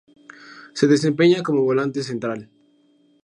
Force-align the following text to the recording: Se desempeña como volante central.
Se 0.73 0.87
desempeña 0.87 1.43
como 1.43 1.63
volante 1.69 2.01
central. 2.01 2.49